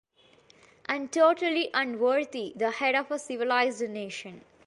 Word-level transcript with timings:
and 0.89 1.11
totally 1.13 1.69
unworthy 1.75 2.53
the 2.55 2.71
Head 2.71 2.95
of 2.95 3.11
a 3.11 3.19
civilized 3.19 3.87
nation. 3.87 4.41